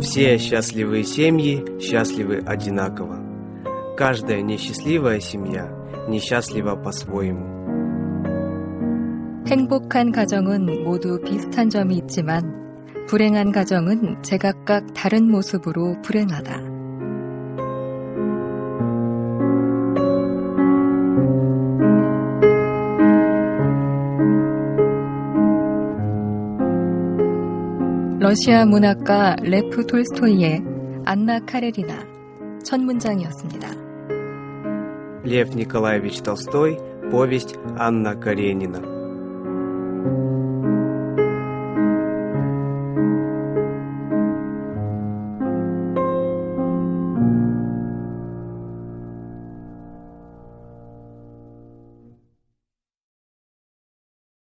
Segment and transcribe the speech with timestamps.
[0.00, 3.20] Все счастливые семьи счастливы одинаково.
[3.96, 5.68] Каждая несчастливая семья
[6.08, 7.54] несчастлива по-своему.
[9.46, 12.64] 행복한 가정은 모두 비슷한 점이 있지만
[13.08, 16.77] 불행한 가정은 제각각 다른 모습으로 불행하다.
[28.18, 30.62] 러시아 문학가 레프 톨스토이의
[31.04, 32.06] 안나 카레리나
[32.64, 33.68] 첫 문장이었습니다.
[35.24, 36.78] Лев Николаевич Толстой,
[37.10, 38.97] повесть Анна Каренина.